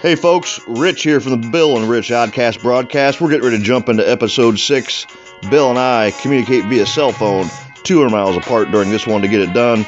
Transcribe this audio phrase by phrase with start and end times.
[0.00, 3.20] Hey folks, Rich here from the Bill and Rich Oddcast broadcast.
[3.20, 5.06] We're getting ready to jump into episode six.
[5.48, 7.46] Bill and I communicate via cell phone,
[7.84, 9.86] 200 miles apart during this one to get it done.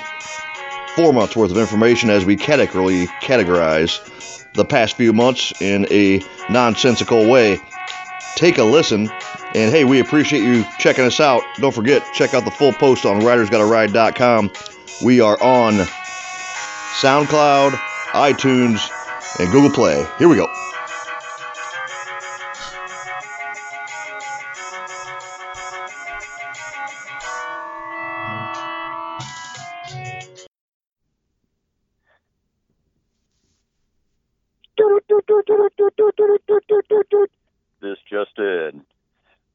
[0.94, 6.22] Four months worth of information as we categorically categorize the past few months in a
[6.48, 7.60] nonsensical way.
[8.36, 9.10] Take a listen,
[9.54, 11.42] and hey, we appreciate you checking us out.
[11.56, 14.52] Don't forget, check out the full post on ridersgottaride.com.
[15.04, 15.74] We are on
[17.00, 17.80] SoundCloud,
[18.14, 18.88] iTunes,
[19.40, 20.06] and Google Play.
[20.18, 20.48] Here we go.
[37.80, 38.82] This just in.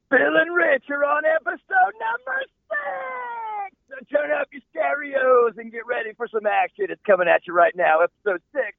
[0.08, 3.76] Bill and Rich are on episode number six.
[3.88, 6.86] So turn up your stereos and get ready for some action.
[6.90, 8.00] It's coming at you right now.
[8.02, 8.76] Episode six.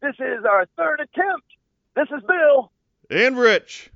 [0.00, 1.46] This is our third attempt.
[1.96, 2.70] This is Bill,
[3.12, 3.90] And Rich,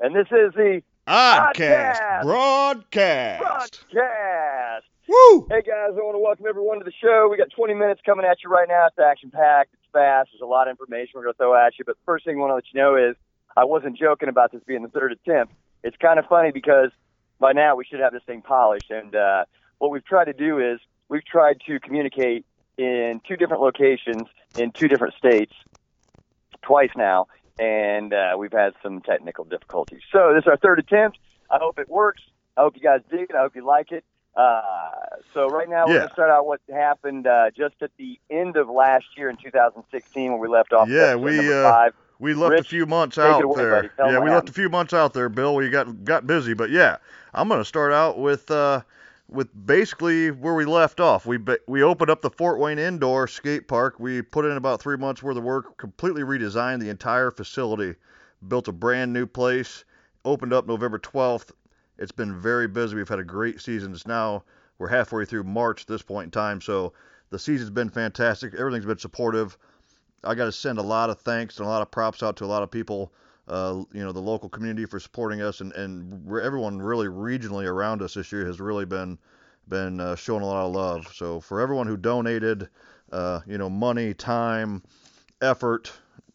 [0.00, 2.22] and this is the Oddcast Oddcast.
[2.22, 3.40] broadcast.
[3.40, 4.86] broadcast.
[5.06, 5.46] Woo!
[5.48, 7.28] Hey guys, I want to welcome everyone to the show.
[7.30, 8.88] We got 20 minutes coming at you right now.
[8.88, 9.74] It's action packed.
[9.74, 10.30] It's fast.
[10.32, 11.84] There's a lot of information we're going to throw at you.
[11.84, 13.14] But the first thing I want to let you know is
[13.56, 15.54] I wasn't joking about this being the third attempt.
[15.84, 16.90] It's kind of funny because
[17.38, 18.90] by now we should have this thing polished.
[18.90, 19.44] And uh,
[19.78, 22.44] what we've tried to do is we've tried to communicate
[22.76, 24.24] in two different locations
[24.58, 25.52] in two different states
[26.62, 30.00] twice now, and uh, we've had some technical difficulties.
[30.12, 31.18] So this is our third attempt.
[31.50, 32.22] I hope it works.
[32.56, 33.34] I hope you guys dig it.
[33.34, 34.04] I hope you like it.
[34.36, 34.90] Uh,
[35.34, 35.98] so right now we're Yeah.
[36.00, 39.36] going to start out what happened uh, just at the end of last year in
[39.36, 40.88] 2016 when we left off.
[40.88, 41.90] Yeah, we, uh.
[42.20, 43.70] We left Rich, a few months out away, there.
[43.70, 43.88] buddy.
[43.96, 45.54] Tell 'em yeah, we left a few months out there, Bill.
[45.54, 46.96] We got got busy, but yeah,
[47.32, 48.80] I'm gonna start out with uh,
[49.28, 51.26] with basically where we left off.
[51.26, 54.00] We we opened up the Fort Wayne Indoor Skate Park.
[54.00, 57.94] We put in about three months worth of work, completely redesigned the entire facility,
[58.46, 59.84] built a brand new place.
[60.24, 61.52] Opened up November 12th.
[61.98, 62.96] It's been very busy.
[62.96, 63.92] We've had a great season.
[63.92, 64.44] It's now
[64.78, 66.92] we're halfway through March at this point in time, so
[67.30, 68.54] the season's been fantastic.
[68.54, 69.58] Everything's been supportive.
[70.24, 72.44] I got to send a lot of thanks and a lot of props out to
[72.44, 73.12] a lot of people,
[73.48, 78.02] uh, you know, the local community for supporting us, and and everyone really regionally around
[78.02, 79.18] us this year has really been
[79.68, 81.12] been uh, showing a lot of love.
[81.14, 82.68] So for everyone who donated,
[83.12, 84.82] uh, you know, money, time,
[85.40, 85.92] effort,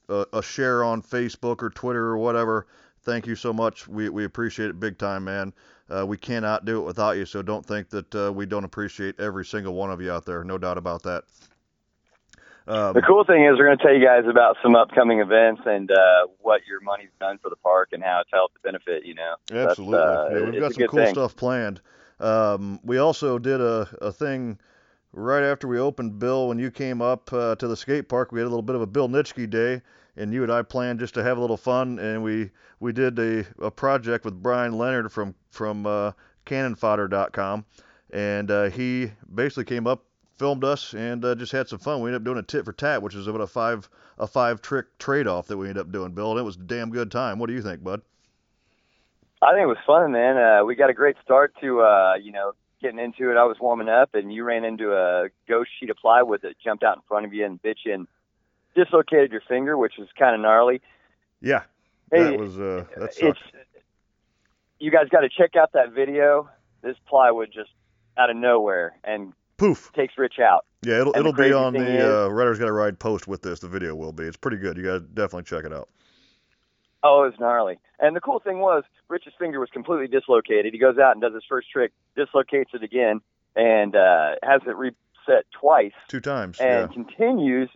[0.09, 2.67] uh, a share on Facebook or Twitter or whatever,
[3.01, 3.87] thank you so much.
[3.87, 5.53] We we appreciate it big time, man.
[5.89, 9.19] Uh, we cannot do it without you, so don't think that uh, we don't appreciate
[9.19, 10.43] every single one of you out there.
[10.43, 11.25] No doubt about that.
[12.67, 15.61] Um, The cool thing is we're going to tell you guys about some upcoming events
[15.65, 19.05] and uh, what your money's done for the park and how it's helped to benefit.
[19.05, 19.97] You know, Absolutely.
[19.99, 21.13] uh, yeah, we've got some cool thing.
[21.13, 21.81] stuff planned.
[22.19, 24.59] Um, we also did a, a thing
[25.11, 28.31] right after we opened, Bill, when you came up uh, to the skate park.
[28.31, 29.81] We had a little bit of a Bill Nitschke day,
[30.15, 33.19] and you and I planned just to have a little fun, and we, we did
[33.19, 36.11] a, a project with Brian Leonard from, from uh,
[36.45, 37.65] CannonFodder.com,
[38.11, 40.05] and uh, he basically came up,
[40.43, 42.01] filmed us, and uh, just had some fun.
[42.01, 44.61] We ended up doing a tit for tat, which is about a five a five
[44.61, 47.09] trick trade off that we ended up doing, Bill, and it was a damn good
[47.09, 47.39] time.
[47.39, 48.01] What do you think, bud?
[49.41, 50.35] I think it was fun, man.
[50.35, 53.37] Uh, we got a great start to, uh, you know, getting into it.
[53.37, 56.83] I was warming up, and you ran into a ghost sheet of plywood that jumped
[56.83, 58.07] out in front of you and bit you and
[58.75, 60.81] dislocated your finger, which was kind of gnarly.
[61.39, 61.63] Yeah,
[62.11, 63.39] Hey, that was uh, that it's sucked.
[64.77, 66.49] you guys got to check out that video.
[66.81, 67.71] This plywood just
[68.17, 69.91] out of nowhere and Poof.
[69.93, 70.65] takes Rich out.
[70.81, 73.41] Yeah, it'll And it'll be on the is- uh, Riders Got to Ride post with
[73.41, 73.59] this.
[73.59, 74.23] The video will be.
[74.23, 74.77] It's pretty good.
[74.77, 75.89] You guys definitely check it out.
[77.03, 77.79] Oh, it was gnarly.
[77.99, 80.73] And the cool thing was, Rich's finger was completely dislocated.
[80.73, 83.19] He goes out and does his first trick, dislocates it again,
[83.55, 86.59] and uh, has it reset twice, Two times.
[86.59, 87.69] and continues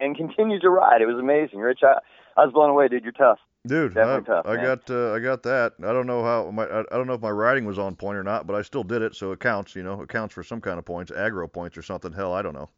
[0.00, 1.00] and continues to ride.
[1.00, 1.80] It was amazing, Rich.
[1.82, 1.98] I,
[2.36, 3.04] I was blown away, dude.
[3.04, 3.38] You're tough.
[3.66, 3.96] Dude.
[3.96, 5.74] I, tough, I got uh, I got that.
[5.82, 8.16] I don't know how my I, I don't know if my writing was on point
[8.16, 9.74] or not, but I still did it, so it counts.
[9.74, 12.12] You know, it counts for some kind of points, aggro points or something.
[12.12, 12.68] Hell, I don't know.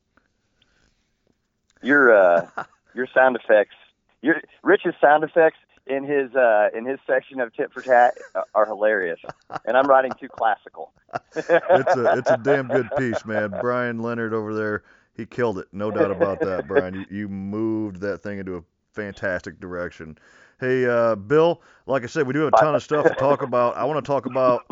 [1.82, 2.48] Your uh,
[2.94, 3.76] your sound effects,
[4.22, 8.14] your Rich's sound effects in his uh, in his section of tit for tat
[8.54, 9.20] are hilarious,
[9.64, 10.92] and I'm writing too classical.
[11.37, 13.54] It's a it's a damn good piece, man.
[13.60, 14.82] Brian Leonard over there,
[15.14, 15.69] he killed it.
[15.72, 16.94] No doubt about that, Brian.
[16.94, 20.19] You, you moved that thing into a fantastic direction.
[20.64, 23.43] Hey, uh, Bill, like I said, we do have a ton of stuff to talk
[23.43, 23.76] about.
[23.76, 24.62] I want to talk about.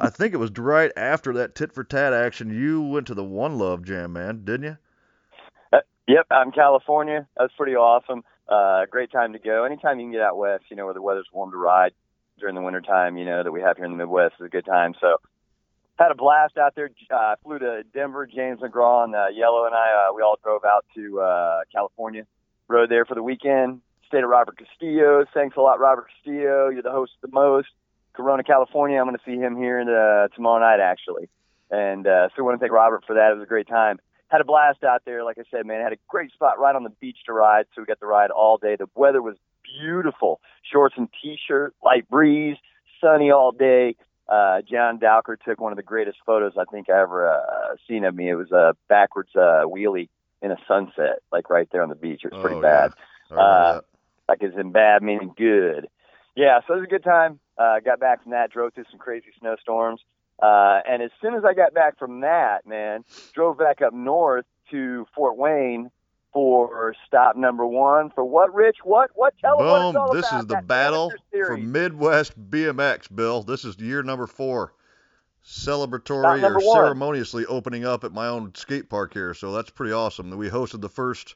[0.00, 2.50] I think it was right after that tit for tat action.
[2.50, 5.80] You went to the One Love Jam, man, didn't you?
[6.08, 7.28] Yep, out in California.
[7.36, 8.24] That's pretty awesome.
[8.48, 9.62] Uh, great time to go.
[9.62, 11.92] Anytime you can get out west, you know, where the weather's warm to ride
[12.40, 14.48] during the winter time, you know, that we have here in the Midwest is a
[14.48, 14.94] good time.
[15.00, 15.18] So
[16.00, 16.90] had a blast out there.
[17.14, 18.26] Uh, flew to Denver.
[18.26, 22.26] James McGraw and uh, Yellow and I, uh, we all drove out to uh, California.
[22.66, 23.82] Rode there for the weekend.
[24.10, 25.24] Stayed at Robert Castillo.
[25.32, 26.68] Thanks a lot, Robert Castillo.
[26.68, 27.68] You're the host of the most.
[28.12, 28.98] Corona, California.
[28.98, 31.28] I'm going to see him here in, uh, tomorrow night, actually.
[31.70, 33.30] And uh, so I want to thank Robert for that.
[33.30, 34.00] It was a great time.
[34.26, 35.22] Had a blast out there.
[35.24, 37.66] Like I said, man, had a great spot right on the beach to ride.
[37.74, 38.74] So we got to ride all day.
[38.76, 39.36] The weather was
[39.80, 40.40] beautiful.
[40.72, 42.56] Shorts and t-shirt, light breeze,
[43.00, 43.94] sunny all day.
[44.28, 48.04] Uh, John Dowker took one of the greatest photos I think I ever uh, seen
[48.04, 48.28] of me.
[48.28, 50.08] It was a backwards uh, wheelie
[50.42, 52.22] in a sunset, like right there on the beach.
[52.24, 52.92] It was pretty Oh, bad.
[53.30, 53.36] yeah.
[53.36, 53.80] Uh.
[54.30, 55.88] Like it's in bad meaning good.
[56.36, 57.40] Yeah, so it was a good time.
[57.58, 60.00] Uh, got back from that, drove through some crazy snowstorms.
[60.40, 63.04] Uh, and as soon as I got back from that, man,
[63.34, 65.90] drove back up north to Fort Wayne
[66.32, 68.10] for stop number one.
[68.10, 68.76] For what, Rich?
[68.84, 69.10] What?
[69.16, 69.34] What?
[69.40, 69.96] Tell what Boom!
[69.96, 71.56] all This about, is the battle for.
[71.56, 73.42] Midwest BMX, Bill.
[73.42, 74.74] This is year number four.
[75.44, 76.76] Celebratory number or one.
[76.76, 80.30] ceremoniously opening up at my own skate park here, so that's pretty awesome.
[80.36, 81.34] We hosted the first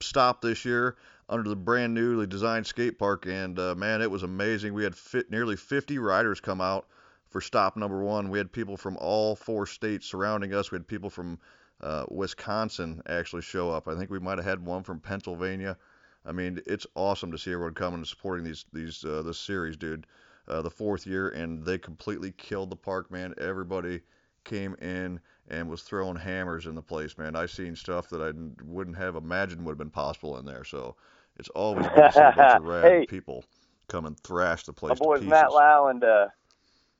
[0.00, 0.96] stop this year
[1.28, 4.74] under the brand newly designed skate park, and uh, man, it was amazing.
[4.74, 6.86] We had fit, nearly 50 riders come out
[7.28, 8.30] for stop number one.
[8.30, 10.70] We had people from all four states surrounding us.
[10.70, 11.38] We had people from
[11.80, 13.88] uh, Wisconsin actually show up.
[13.88, 15.76] I think we might have had one from Pennsylvania.
[16.24, 19.76] I mean, it's awesome to see everyone coming and supporting these these uh, this series,
[19.76, 20.06] dude.
[20.48, 23.34] Uh, the fourth year, and they completely killed the park, man.
[23.36, 24.00] Everybody
[24.44, 25.18] came in
[25.48, 27.34] and was throwing hammers in the place, man.
[27.34, 28.32] I seen stuff that I
[28.64, 30.64] wouldn't have imagined would have been possible in there.
[30.64, 30.94] So
[31.38, 33.06] it's always good to see a bunch of rad Hey.
[33.06, 33.44] people
[33.88, 35.22] come and thrash the place My boys.
[35.22, 36.26] Matt Lau and uh,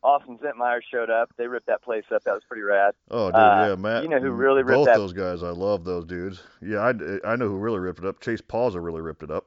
[0.03, 1.31] Austin Zentmeyer showed up.
[1.37, 2.23] They ripped that place up.
[2.25, 2.95] That was pretty rad.
[3.11, 4.03] Oh, dude, Uh, yeah, Matt.
[4.05, 5.43] you know who really ripped both that- those guys.
[5.43, 6.43] I love those dudes.
[6.63, 6.91] Yeah, I,
[7.33, 8.21] I know who really ripped it up.
[8.21, 9.47] Chase Pausa really ripped it up.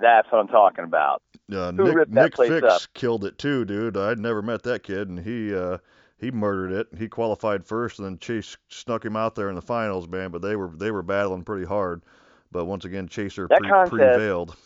[0.00, 1.22] That's what I'm talking about.
[1.52, 2.82] Uh, Who Nick ripped that Nick place Fix up?
[2.94, 3.96] killed it too, dude.
[3.96, 5.78] I'd never met that kid, and he uh,
[6.18, 6.86] he murdered it.
[6.98, 10.30] He qualified first, and then Chase snuck him out there in the finals, man.
[10.30, 12.02] But they were they were battling pretty hard.
[12.50, 14.56] But once again, Chaser That pre- contest- prevailed.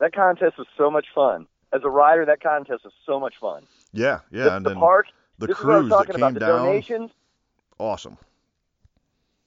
[0.00, 1.46] That contest was so much fun.
[1.72, 3.64] As a rider, that contest was so much fun.
[3.92, 5.06] Yeah, yeah, the, and the then park.
[5.38, 6.34] the this is what I'm crews that came about.
[6.34, 7.10] The down, donations.
[7.78, 8.16] awesome.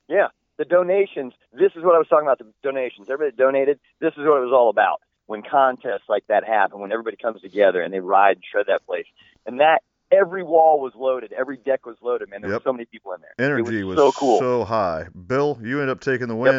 [0.07, 0.27] Yeah,
[0.57, 1.33] the donations.
[1.53, 2.39] This is what I was talking about.
[2.39, 3.07] The donations.
[3.09, 3.79] Everybody donated.
[3.99, 5.01] This is what it was all about.
[5.27, 8.85] When contests like that happen, when everybody comes together and they ride and shred that
[8.85, 9.05] place,
[9.45, 9.81] and that
[10.11, 12.29] every wall was loaded, every deck was loaded.
[12.29, 12.59] Man, there Yep.
[12.59, 13.33] were so many people in there.
[13.47, 14.39] Energy it was, was so cool.
[14.39, 15.07] so high.
[15.27, 16.53] Bill, you end up taking the Yep.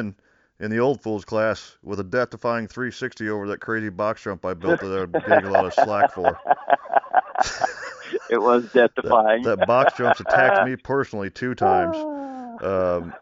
[0.62, 4.54] In the old fools class with a death-defying 360 over that crazy box jump I
[4.54, 6.38] built that I'm getting a lot of slack for.
[8.30, 9.42] it was death defying.
[9.42, 11.96] That, that box jumps attacked me personally two times.
[12.62, 13.12] Um,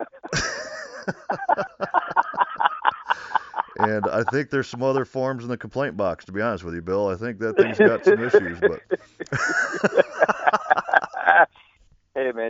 [3.79, 6.25] and I think there's some other forms in the complaint box.
[6.27, 8.59] To be honest with you, Bill, I think that thing's got some issues.
[8.61, 8.83] But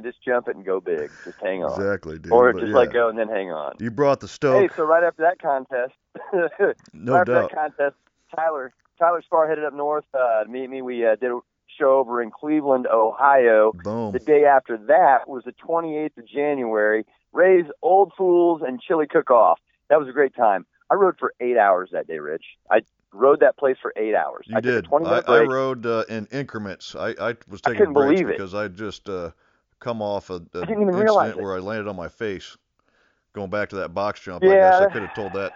[0.00, 1.10] man, just jump it and go big.
[1.24, 1.72] Just hang on.
[1.72, 2.32] exactly, dude.
[2.32, 3.74] or just yeah, let go and then hang on.
[3.80, 5.94] You brought the stoke, Hey, so right after that contest,
[6.92, 7.96] no right after that contest,
[8.34, 10.82] Tyler Tyler Spar headed up north uh, to meet me.
[10.82, 11.40] We uh, did a
[11.78, 13.72] show over in Cleveland, Ohio.
[13.82, 14.12] Boom.
[14.12, 17.04] The day after that was the 28th of January.
[17.32, 19.58] Ray's Old Fools and Chili Cook Off.
[19.88, 20.66] That was a great time.
[20.90, 22.44] I rode for eight hours that day, Rich.
[22.70, 22.80] I
[23.12, 24.46] rode that place for eight hours.
[24.46, 24.84] You I did.
[24.84, 26.94] a 20 I, I rode uh, in increments.
[26.94, 28.36] I, I was I taking couldn't breaks believe it.
[28.36, 29.30] because I just uh,
[29.80, 31.42] come off a, a I didn't even incident realize it.
[31.42, 32.56] where I landed on my face.
[33.32, 34.50] Going back to that box jump, Yeah.
[34.50, 35.54] I guess I could have told that.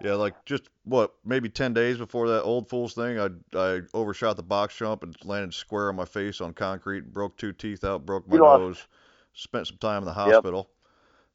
[0.00, 4.36] Yeah, like just what maybe ten days before that old fools thing, I I overshot
[4.36, 8.04] the box jump and landed square on my face on concrete, broke two teeth out,
[8.04, 8.86] broke my nose,
[9.32, 10.68] spent some time in the hospital.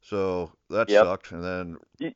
[0.02, 1.00] So that Yep.
[1.00, 1.32] sucked.
[1.32, 2.12] And then you,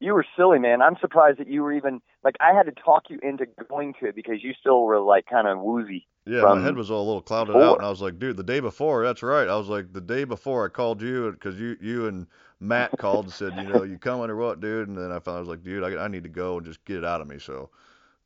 [0.00, 0.82] you were silly, man.
[0.82, 4.06] I'm surprised that you were even like I had to talk you into going to
[4.06, 6.06] it because you still were like kind of woozy.
[6.24, 7.62] Yeah, my head was all a little clouded before.
[7.62, 9.48] out, and I was like, dude, the day before, that's right.
[9.48, 12.28] I was like, the day before I called you because you you and
[12.60, 14.88] Matt called and said, you know, you coming or what, dude?
[14.88, 16.84] And then I found I was like, dude, I, I need to go and just
[16.84, 17.40] get it out of me.
[17.40, 17.70] So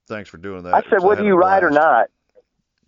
[0.06, 0.74] thanks for doing that.
[0.74, 2.08] I said, "Whether you ride or not,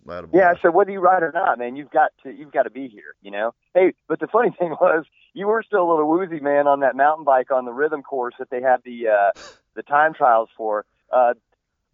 [0.07, 2.63] I Yeah, I said, whether you ride or not, man, you've got to you've got
[2.63, 3.53] to be here, you know.
[3.73, 6.95] Hey, but the funny thing was, you were still a little woozy, man, on that
[6.95, 9.31] mountain bike on the rhythm course that they had the uh,
[9.75, 10.85] the time trials for.
[11.11, 11.33] Uh,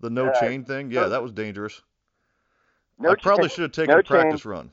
[0.02, 1.82] the no uh, chain thing, yeah, that was dangerous.
[3.00, 4.52] No I probably chance- should have taken no a practice chain.
[4.52, 4.72] run.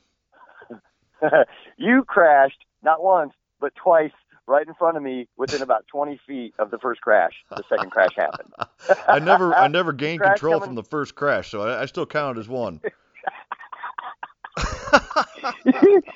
[1.77, 4.11] you crashed not once but twice
[4.45, 7.33] right in front of me within about 20 feet of the first crash.
[7.49, 8.53] The second crash happened.
[9.07, 11.85] I never I never gained Crash control coming- from the first crash, so I, I
[11.85, 12.81] still counted as one.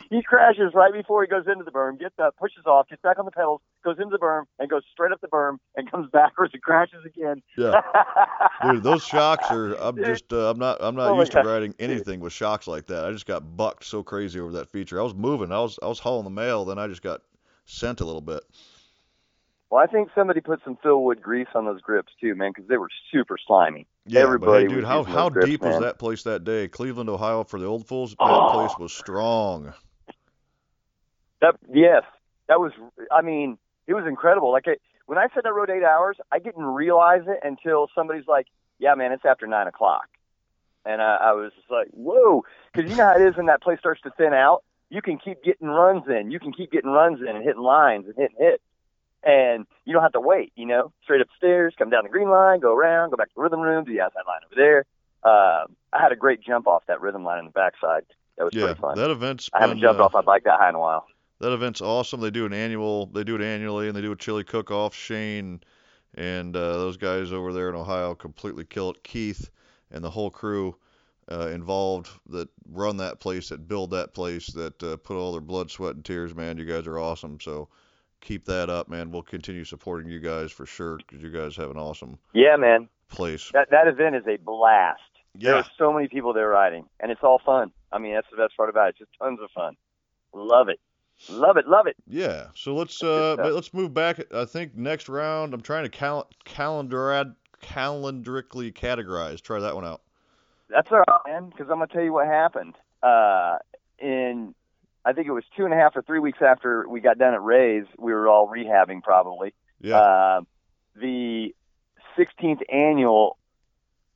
[0.09, 3.17] he crashes right before he goes into the berm, gets up, pushes off, gets back
[3.19, 6.09] on the pedals, goes into the berm, and goes straight up the berm, and comes
[6.11, 7.41] backwards and crashes again.
[7.57, 7.81] Yeah,
[8.63, 9.73] dude, those shocks are.
[9.75, 10.31] I'm just.
[10.33, 10.77] Uh, I'm not.
[10.81, 13.05] I'm not Oh used to riding anything with shocks like that.
[13.05, 14.99] I just got bucked so crazy over that feature.
[14.99, 15.51] I was moving.
[15.51, 15.79] I was.
[15.81, 16.65] I was hauling the mail.
[16.65, 17.21] Then I just got
[17.65, 18.43] sent a little bit.
[19.69, 22.77] Well, I think somebody put some Philwood grease on those grips too, man, because they
[22.77, 23.85] were super slimy.
[24.05, 26.67] Yeah, Everybody but hey, dude, how how grips, deep was that place that day?
[26.67, 28.15] Cleveland, Ohio, for the old fools.
[28.19, 28.49] That Oh.
[28.51, 29.73] place was strong.
[31.41, 32.03] That yes,
[32.47, 32.71] that was.
[33.11, 34.51] I mean, it was incredible.
[34.51, 34.75] Like I,
[35.05, 38.47] when I said I rode eight hours, I didn't realize it until somebody's like,
[38.79, 40.07] "Yeah, man, it's after nine o'clock,"
[40.85, 43.61] and I, I was just like, "Whoa!" Because you know how it is when that
[43.61, 44.63] place starts to thin out.
[44.89, 46.31] You can keep getting runs in.
[46.31, 48.63] You can keep getting runs in and hitting lines and hitting hits.
[49.23, 52.61] And you don't have to wait, you know, straight upstairs, come down the green line,
[52.61, 54.85] go around, go back to the rhythm room, do the outside line over there.
[55.23, 58.03] Um, I had a great jump off that rhythm line in the backside.
[58.37, 58.95] That was Yeah, pretty fun.
[58.95, 61.07] that event's I haven't been, jumped uh, off my bike that high in a while.
[61.39, 62.19] That event's awesome.
[62.21, 63.05] They do an annual.
[63.07, 64.95] They do it annually, and they do a chili cook-off.
[64.95, 65.61] Shane
[66.15, 69.03] and uh, those guys over there in Ohio completely kill it.
[69.03, 69.49] Keith
[69.91, 70.75] and the whole crew
[71.31, 75.41] uh, involved that run that place, that build that place, that uh, put all their
[75.41, 76.33] blood, sweat, and tears.
[76.33, 77.39] Man, you guys are awesome.
[77.39, 77.67] So
[78.21, 79.11] keep that up, man.
[79.11, 82.89] We'll continue supporting you guys for sure because you guys have an awesome Yeah, man.
[83.09, 83.51] place.
[83.53, 85.01] That that event is a blast.
[85.39, 85.51] Yeah.
[85.57, 87.71] are so many people there riding, and it's all fun.
[87.91, 88.89] I mean, that's the best part about it.
[88.91, 89.75] It's just tons of fun.
[90.33, 90.79] Love it,
[91.29, 91.95] love it, love it.
[92.07, 92.47] Yeah.
[92.55, 94.21] So let's uh let's move back.
[94.33, 99.41] I think next round I'm trying to cal- calendar calendarically categorize.
[99.41, 100.01] Try that one out.
[100.69, 101.49] That's all right, man.
[101.49, 102.75] Because I'm gonna tell you what happened.
[103.01, 103.57] Uh,
[103.99, 104.53] in
[105.05, 107.33] I think it was two and a half or three weeks after we got done
[107.33, 109.53] at Ray's, we were all rehabbing probably.
[109.79, 109.97] Yeah.
[109.97, 110.41] Uh,
[110.95, 111.55] the
[112.17, 113.36] 16th annual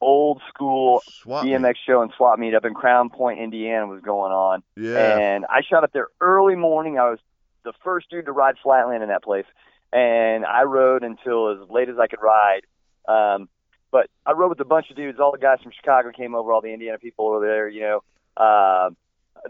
[0.01, 1.53] old school Swap meet.
[1.53, 4.63] BMX show and swap meet up in Crown Point, Indiana was going on.
[4.75, 5.17] Yeah.
[5.17, 6.97] And I shot up there early morning.
[6.99, 7.19] I was
[7.63, 9.45] the first dude to ride flatland in that place,
[9.93, 12.61] and I rode until as late as I could ride.
[13.07, 13.49] Um,
[13.91, 15.19] but I rode with a bunch of dudes.
[15.19, 16.51] All the guys from Chicago came over.
[16.51, 17.67] All the Indiana people were there.
[17.67, 18.03] You know,
[18.37, 18.89] uh,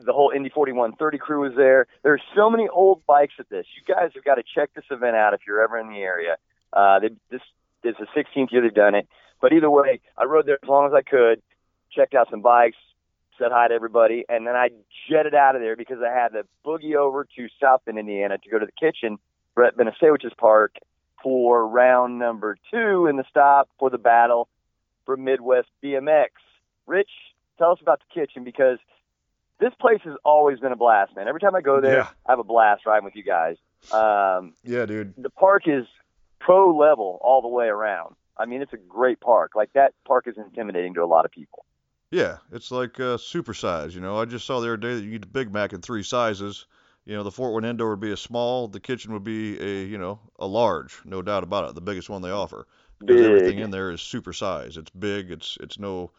[0.03, 1.87] the whole Indy 4130 crew was there.
[2.03, 3.65] There's so many old bikes at this.
[3.75, 6.37] You guys have got to check this event out if you're ever in the area.
[6.73, 7.41] Uh, they, this
[7.83, 9.07] is the 16th year they've done it.
[9.41, 11.41] But either way, I rode there as long as I could,
[11.91, 12.77] checked out some bikes,
[13.39, 14.69] said hi to everybody, and then I
[15.09, 18.49] jetted out of there because I had to boogie over to South Bend, Indiana to
[18.49, 19.17] go to the kitchen,
[19.55, 20.75] Brett Banasiewicz's park,
[21.23, 24.47] for round number two in the stop for the battle
[25.05, 26.29] for Midwest BMX.
[26.87, 27.09] Rich,
[27.57, 28.77] tell us about the kitchen because
[29.59, 31.27] this place has always been a blast, man.
[31.27, 32.07] Every time I go there, Yeah.
[32.27, 33.57] I have a blast riding with you guys.
[33.91, 35.13] Um, yeah, dude.
[35.17, 35.85] the park is
[36.39, 38.15] pro level all the way around.
[38.37, 39.51] I mean, it's a great park.
[39.55, 41.65] Like that park is intimidating to a lot of people.
[42.11, 43.95] Yeah, it's like uh, super size.
[43.95, 45.81] You know, I just saw the other day that you get the Big Mac in
[45.81, 46.65] three sizes.
[47.05, 49.85] You know, the Fort Wayne indoor would be a small, the kitchen would be a,
[49.85, 52.67] you know, a large, no doubt about it, the biggest one they offer.
[52.99, 53.25] Because Big.
[53.25, 54.77] everything in there is super size.
[54.77, 55.31] It's big.
[55.31, 56.11] It's it's no,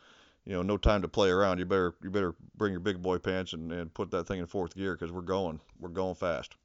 [0.45, 1.59] you know, no time to play around.
[1.59, 4.47] You better you better bring your big boy pants and, and put that thing in
[4.47, 6.57] fourth gear because we're going we're going fast.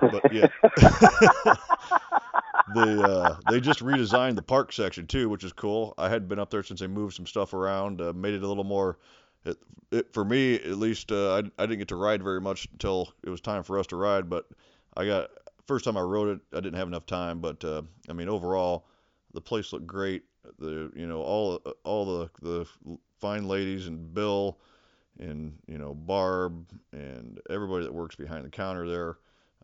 [0.00, 0.48] But yeah.
[2.66, 5.94] they uh, they just redesigned the park section too, which is cool.
[5.98, 8.48] I hadn't been up there since they moved some stuff around, uh, made it a
[8.48, 8.98] little more.
[9.44, 9.58] It,
[9.90, 13.12] it for me at least, uh, I, I didn't get to ride very much until
[13.22, 14.30] it was time for us to ride.
[14.30, 14.48] But
[14.96, 15.30] I got
[15.66, 17.40] first time I rode it, I didn't have enough time.
[17.40, 18.86] But uh, I mean overall,
[19.32, 20.24] the place looked great.
[20.58, 22.66] The you know all all the the
[23.18, 24.58] fine ladies and Bill
[25.18, 29.18] and you know Barb and everybody that works behind the counter there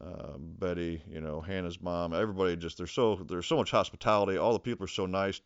[0.05, 4.39] uh, Betty, you know, Hannah's mom, everybody just there's so there's so much hospitality.
[4.39, 5.41] All the people are so nice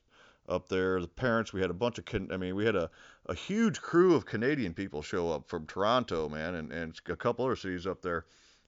[0.49, 1.00] up there.
[1.00, 2.90] The parents, we had a bunch of I mean, we had a,
[3.26, 7.44] a huge crew of Canadian people show up from Toronto, man, and, and a couple
[7.44, 8.26] other cities up there.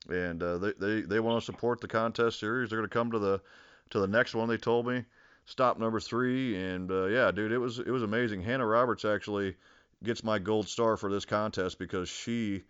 [0.09, 2.71] And uh, they, they they want to support the contest series.
[2.71, 3.41] They're going to come to the
[3.91, 4.49] to the next one.
[4.49, 5.05] They told me
[5.45, 8.43] stop number three, and uh, yeah, dude, it was it was amazing.
[8.43, 9.57] Hannah Roberts actually
[10.05, 12.63] gets my gold star for this contest because she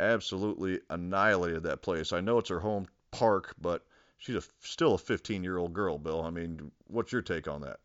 [0.00, 2.12] absolutely annihilated that place.
[2.12, 3.84] I know it's her home park, but
[4.18, 6.22] she's a, still a 15 year old girl, Bill.
[6.22, 7.78] I mean, what's your take on that?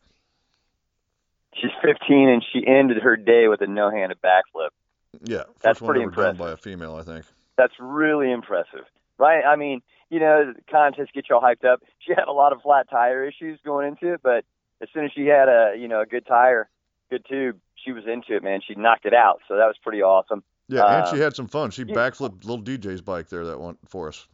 [1.56, 4.70] She's 15 and she ended her day with a no-handed backflip.
[5.24, 6.38] Yeah, That's pretty impressive.
[6.38, 7.26] by a female, I think.
[7.58, 8.86] That's really impressive,
[9.18, 9.44] right?
[9.44, 11.82] I mean, you know, the contest gets you all hyped up.
[12.00, 14.46] She had a lot of flat tire issues going into it, but
[14.82, 16.70] as soon as she had a, you know, a good tire,
[17.10, 18.62] good tube, she was into it, man.
[18.66, 20.44] She knocked it out, so that was pretty awesome.
[20.70, 21.72] Yeah, and Um, she had some fun.
[21.72, 24.28] She backflipped little DJ's bike there that one for us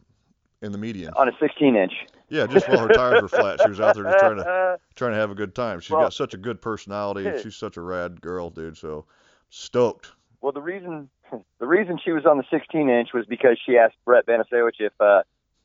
[0.62, 1.12] in the median.
[1.16, 1.92] On a 16-inch.
[2.28, 5.12] Yeah, just while her tires were flat, she was out there just trying to trying
[5.12, 5.80] to have a good time.
[5.80, 7.26] She's Well- got such a good personality.
[7.26, 8.76] and She's such a rad girl, dude.
[8.76, 9.06] So
[9.50, 10.12] stoked.
[10.40, 11.08] Well, the reason
[11.58, 14.92] the reason she was on the 16 inch was because she asked Brett Banasiewicz if
[15.00, 15.22] uh,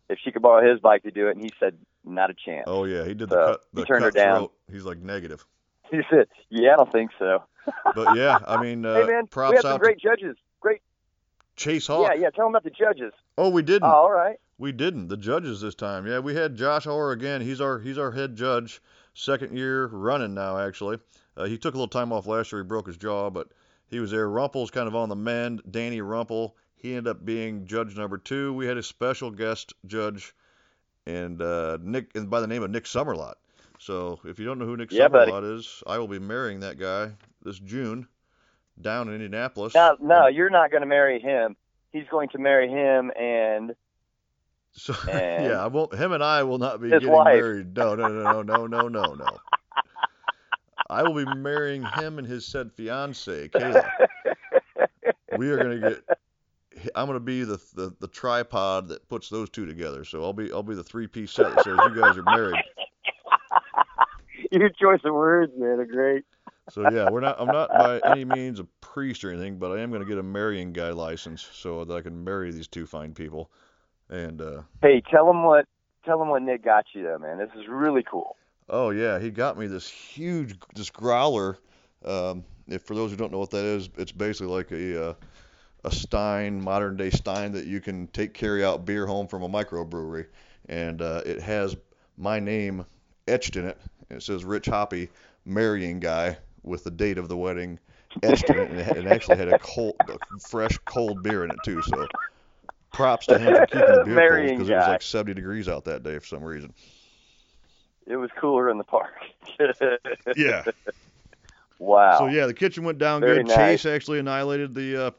[0.09, 2.63] if she could borrow his bike to do it, and he said not a chance.
[2.67, 3.61] Oh yeah, he did the So, cut.
[3.75, 4.33] he The turned her cutthroat.
[4.67, 4.73] down.
[4.73, 5.45] He's like negative.
[5.91, 7.43] He said, "Yeah, I don't think so."
[7.95, 10.37] But yeah, I mean, uh, hey man, we have some out great judges.
[11.61, 12.09] Chase Hawk.
[12.09, 12.29] Yeah, yeah.
[12.31, 13.13] Tell them about the judges.
[13.37, 13.83] Oh, we didn't.
[13.83, 14.37] Oh, all right.
[14.57, 15.07] We didn't.
[15.09, 16.07] The judges this time.
[16.07, 17.41] Yeah, we had Josh Orr again.
[17.41, 18.81] He's our he's our head judge,
[19.13, 20.97] second year running now actually.
[21.37, 22.63] Uh, he took a little time off last year.
[22.63, 23.47] He broke his jaw, but
[23.89, 24.27] he was there.
[24.27, 25.61] Rumpel's kind of on the mend.
[25.69, 26.53] Danny Rumpel.
[26.75, 28.53] He ended up being judge number two.
[28.53, 30.33] We had a special guest judge,
[31.05, 33.35] and uh, Nick and by the name of Nick Summerlot.
[33.77, 35.31] So if you don't know who Nick Yeah, buddy.
[35.31, 37.11] Summerlot is, I will be marrying that guy
[37.43, 38.07] this June
[38.81, 39.73] down in Indianapolis.
[39.73, 41.55] No, no, you're not going to marry him.
[41.91, 43.75] He's going to marry him, and
[44.73, 45.93] So And yeah, I won't.
[45.93, 47.35] Him and I will not be getting wife.
[47.35, 47.75] married.
[47.75, 49.37] No, no, no, no, no, no, no, no.
[50.89, 53.89] I will be marrying him and his said fiance, Kayla.
[55.37, 56.03] We are gonna get.
[56.93, 60.03] I'm gonna be the, the the tripod that puts those two together.
[60.03, 62.61] So I'll be I'll be the three piece set that says you guys are married.
[64.51, 66.25] your choice of words, man, are great.
[66.71, 67.35] So yeah, we're not.
[67.37, 70.23] I'm not by any means a priest or anything, but I am gonna get a
[70.23, 73.51] marrying guy license so that I can marry these two fine people.
[74.09, 75.65] And uh, Hey, tell them what
[76.05, 77.39] tell him what Nick got you, though, man.
[77.39, 78.37] This is really cool.
[78.69, 81.57] Oh yeah, he got me this huge this growler.
[82.05, 85.13] Um, if for those who don't know what that is, it's basically like a uh,
[85.83, 89.49] a Stein, modern day Stein that you can take carry out beer home from a
[89.49, 90.27] microbrewery,
[90.69, 91.75] and uh, it has
[92.17, 92.85] my name
[93.27, 93.77] etched in it.
[94.09, 95.09] It says Rich Hoppy,
[95.45, 97.79] marrying guy, with the date of the wedding
[98.23, 101.57] etched in it, and it, actually had a cold, a fresh cold beer in it
[101.63, 101.81] too.
[101.81, 102.07] So
[102.91, 105.85] props to him for keeping the beer cold because it was like 70 degrees out
[105.85, 106.73] that day for some reason.
[108.07, 109.13] It was cooler in the park.
[110.35, 110.63] Yeah.
[111.77, 112.17] wow.
[112.19, 113.47] So yeah, the kitchen went down Very good.
[113.47, 113.83] nice.
[113.83, 115.11] Chase actually annihilated the uh,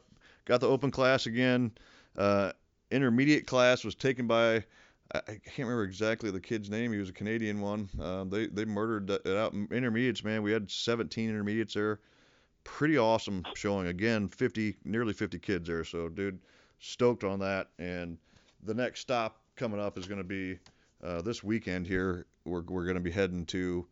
[0.45, 1.71] got the open class again.
[2.17, 2.51] Uh,
[2.91, 4.63] intermediate class was taken by
[5.13, 6.91] I, can't remember exactly the kid's name.
[6.91, 7.89] He was a Canadian one.
[8.01, 9.53] Um, they they murdered it out.
[9.53, 11.99] Intermediates, man, we had 17 intermediates there.
[12.63, 13.87] Pretty awesome showing.
[13.87, 15.83] Again, 50 nearly 50 kids there.
[15.83, 16.39] So dude,
[16.79, 17.69] stoked on that.
[17.77, 18.17] And
[18.63, 20.57] the next stop coming up is going to be
[21.03, 22.25] uh, this weekend here.
[22.45, 23.85] We're we're going to be heading to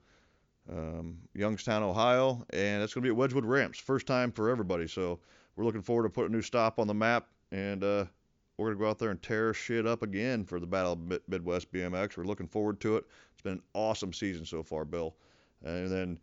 [0.71, 3.79] um, Youngstown, Ohio, and it's going to be at Wedgwood Ramps.
[3.79, 5.19] First time for everybody, so
[5.55, 8.05] we're looking forward to putting a new stop on the map, and uh,
[8.61, 10.99] we're going to go out there and tear shit up again for the Battle of
[10.99, 12.15] Mid- Midwest BMX.
[12.15, 13.05] We're looking forward to it.
[13.33, 15.15] It's been an awesome season so far, Bill.
[15.63, 16.19] And then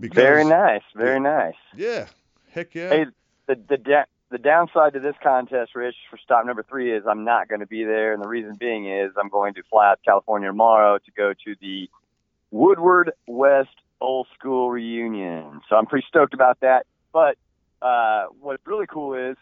[0.00, 0.82] because very nice.
[0.96, 1.54] Very nice.
[1.76, 2.06] yeah,
[2.50, 3.04] heck yeah, Hey,
[3.46, 7.24] the the da- the downside to this contest, Rich, for stop number three is I'm
[7.24, 9.98] not going to be there, and the reason being is I'm going to fly out
[10.02, 11.90] to California tomorrow to go to the
[12.50, 15.60] Woodward West Old School reunion.
[15.68, 16.86] So I'm pretty stoked about that.
[17.12, 17.36] But
[17.82, 19.36] uh, what's really cool is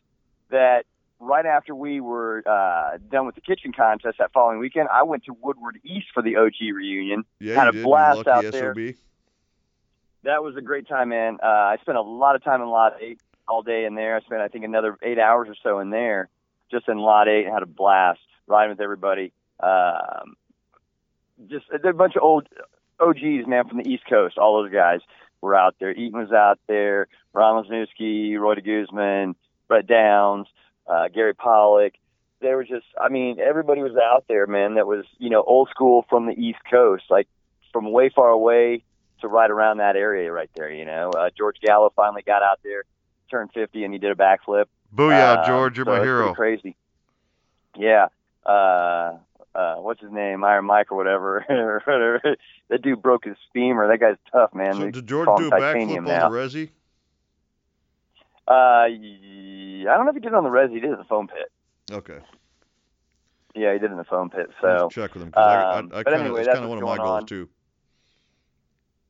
[0.51, 0.85] that
[1.21, 5.25] right after we were uh, done with the kitchen contest that following weekend, I went
[5.27, 7.25] to Woodward East for the OG reunion.
[7.39, 8.53] yeah, had you a did, blast out SOB.
[8.53, 8.95] there.
[10.25, 11.39] That was a great time, man.
[11.43, 14.17] Uh, I spent a lot of time in Lot 8 all day in there.
[14.17, 16.29] I spent, I think, another eight hours or so in there,
[16.71, 19.33] just in Lot 8, and had a blast riding with everybody.
[19.61, 20.37] Um,
[21.49, 22.47] just a bunch of old
[22.99, 24.37] OGs, man, from the East Coast.
[24.37, 25.01] All those guys
[25.41, 25.91] were out there.
[25.91, 29.35] Eaton was out there, Ron Lesniewski, Roy de Guzman,
[29.69, 30.49] Brett Downs,
[30.91, 31.93] uh, Gary Pollock.
[32.41, 35.69] There was just, I mean, everybody was out there, man, that was, you know, old
[35.71, 37.29] school from the East Coast, like
[37.73, 38.83] from way far away
[39.21, 41.11] to right around that area right there, you know.
[41.11, 42.85] Uh, George Gallo finally got out there,
[43.31, 44.65] turned 50, and he did a backflip.
[44.95, 46.35] Booyah, Um, George, you're so my hero.
[46.35, 46.77] Crazy.
[47.77, 48.09] Yeah.
[48.45, 49.19] Uh,
[49.55, 50.43] uh, what's his name?
[50.43, 51.45] Iron Mike or whatever.
[51.49, 52.37] or whatever.
[52.69, 53.87] that dude broke his femur.
[53.89, 54.75] That guy's tough, man.
[54.75, 56.27] So did George do a backflip now.
[56.27, 56.71] on the resi?
[58.51, 60.71] Uh, I don't know if he did it on the res.
[60.71, 61.53] He did it in the foam pit.
[61.93, 62.19] Okay.
[63.55, 64.51] Yeah, he did it in the foam pit.
[64.61, 66.65] So, check with him 'cause I, um, I, I but kinda, anyway, it's that's kind
[66.65, 67.27] of one of my goals on.
[67.27, 67.49] too.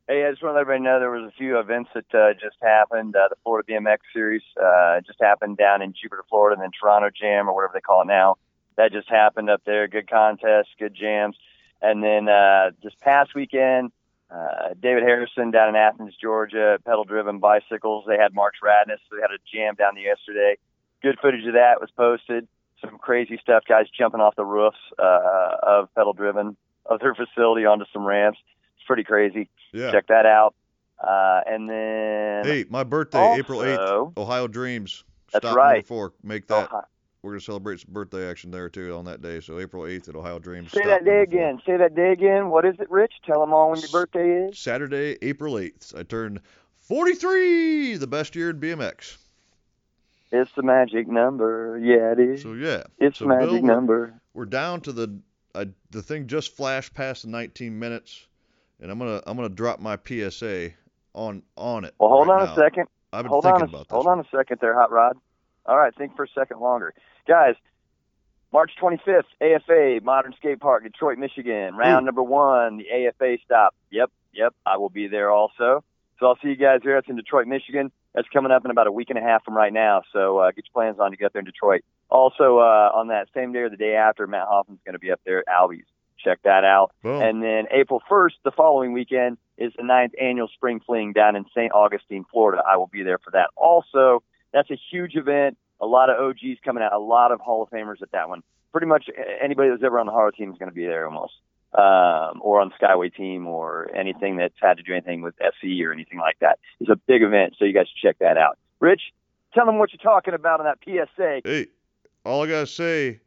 [0.09, 2.33] hey, I just want to let everybody know there was a few events that uh,
[2.35, 3.14] just happened.
[3.16, 7.11] Uh, the Florida BMX Series uh, just happened down in Jupiter, Florida, and then Toronto
[7.11, 8.37] Jam or whatever they call it now.
[8.76, 9.87] That just happened up there.
[9.88, 11.37] Good contest, good jams.
[11.83, 13.92] And then uh, this past weekend,
[14.30, 18.04] uh, David Harrison down in Athens, Georgia, pedal driven bicycles.
[18.06, 18.98] They had March Radness.
[19.08, 20.56] So they had a jam down there yesterday.
[21.02, 22.46] Good footage of that was posted.
[22.80, 27.66] Some crazy stuff, guys jumping off the roofs uh, of pedal driven of their facility
[27.66, 28.38] onto some ramps.
[28.76, 29.48] It's pretty crazy.
[29.72, 29.90] Yeah.
[29.90, 30.54] Check that out.
[30.98, 35.04] Uh, and then Hey, my birthday, April 8th, Ohio Dreams.
[35.32, 35.86] That's Stop right.
[35.86, 36.12] four.
[36.22, 36.64] Make that.
[36.68, 36.84] Ohio-
[37.22, 39.40] We're gonna celebrate some birthday action there too on that day.
[39.40, 40.72] So April 8th at Ohio Dreams.
[40.72, 41.61] Say that day again.
[41.66, 42.48] Say that day again.
[42.48, 43.12] What is it, Rich?
[43.26, 44.59] Tell them all when your birthday is.
[44.59, 45.94] Saturday, April 8th.
[45.98, 46.40] I turned
[46.80, 49.16] 43, the best year in BMX.
[50.33, 51.78] It's the magic number.
[51.83, 52.42] Yeah, it is.
[52.42, 54.14] So yeah, it's so the magic Bill, we're- number.
[54.35, 55.18] we're down to the
[55.54, 58.26] I the thing just flashed past the 19 minutes,
[58.80, 60.70] and I'm gonna I'm gonna drop my PSA
[61.14, 61.94] on on it.
[61.98, 62.52] Well, hold right on now.
[62.52, 62.87] a second.
[63.12, 63.92] I've been hold thinking on, a, about this.
[63.94, 65.16] hold on a second there, Hot Rod.
[65.66, 66.94] All right, think for a second longer,
[67.30, 67.54] guys.
[68.52, 71.76] March 25th, AFA Modern Skate Park, Detroit, Michigan.
[71.76, 72.06] Round Ooh.
[72.06, 73.76] number one, the AFA stop.
[73.92, 75.84] Yep, yep, I will be there also.
[76.18, 76.98] So I'll see you guys there.
[76.98, 77.92] It's in Detroit, Michigan.
[78.14, 80.02] That's coming up in about a week and a half from right now.
[80.12, 81.82] So uh, get your plans on to get up there in Detroit.
[82.10, 85.12] Also, uh, on that same day or the day after, Matt Hoffman's going to be
[85.12, 85.84] up there at Albies.
[86.22, 86.90] Check that out.
[87.02, 87.22] Boom.
[87.22, 91.44] And then April 1st, the following weekend, is the ninth annual Spring Fling down in
[91.54, 91.72] St.
[91.72, 92.62] Augustine, Florida.
[92.68, 93.50] I will be there for that.
[93.56, 95.56] Also, that's a huge event.
[95.80, 98.42] A lot of OGs coming out, a lot of Hall of Famers at that one.
[98.72, 99.08] Pretty much
[99.42, 101.32] anybody that's ever on the Haro team is going to be there almost,
[101.74, 105.84] um, or on the Skyway team, or anything that's had to do anything with SE
[105.84, 106.58] or anything like that.
[106.78, 108.58] It's a big event, so you guys should check that out.
[108.78, 109.02] Rich,
[109.54, 111.40] tell them what you're talking about on that PSA.
[111.44, 111.66] hey,
[112.24, 113.20] all I gotta say,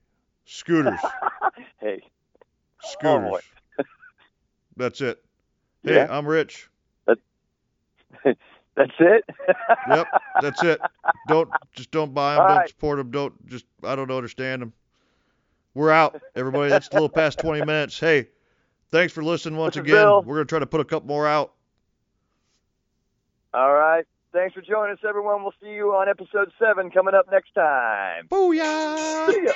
[0.46, 1.00] scooters,
[1.82, 2.02] hey,
[2.82, 3.30] scooters.
[3.30, 3.40] boy.
[4.78, 5.22] That's it.
[5.84, 6.70] Hey, yeah, I'm Rich.
[8.76, 9.24] That's it.
[9.90, 10.08] Yep,
[10.42, 10.82] that's it.
[11.28, 12.42] Don't just don't buy them.
[12.42, 12.70] All don't right.
[12.70, 13.12] support them.
[13.12, 14.74] Don't just I don't understand them.
[15.74, 16.70] We're out, everybody.
[16.70, 18.00] That's a little past 20 minutes.
[18.00, 18.28] Hey,
[18.92, 19.96] thanks for listening once again.
[19.96, 20.22] Bill.
[20.22, 21.54] We're gonna try to put a couple more out.
[23.54, 24.06] All right.
[24.32, 25.44] Thanks for joining us, everyone.
[25.44, 28.28] We'll see you on episode seven coming up next time.
[28.30, 29.32] Booyah!
[29.32, 29.52] See ya.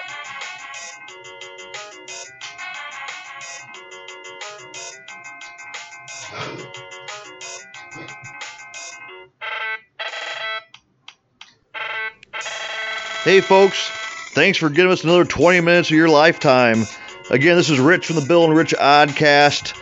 [13.27, 13.89] Hey, folks.
[14.29, 16.85] Thanks for giving us another 20 minutes of your lifetime.
[17.29, 19.77] Again, this is Rich from the Bill and Rich Oddcast.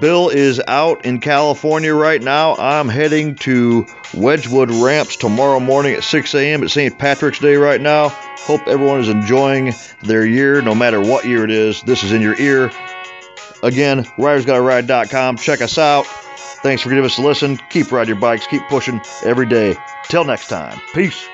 [0.00, 2.56] Bill is out in California right now.
[2.56, 6.64] I'm heading to Wedgwood Ramps tomorrow morning at 6 a.m.
[6.64, 6.98] at St.
[6.98, 8.08] Patrick's Day right now.
[8.08, 9.72] Hope everyone is enjoying
[10.02, 11.82] their year, no matter what year it is.
[11.82, 12.72] This is in your ear.
[13.62, 15.36] Again, ridersgottaride.com.
[15.36, 16.06] Check us out.
[16.06, 17.56] Thanks for giving us a listen.
[17.70, 18.48] Keep riding your bikes.
[18.48, 19.76] Keep pushing every day.
[20.08, 20.80] Till next time.
[20.92, 21.28] Peace.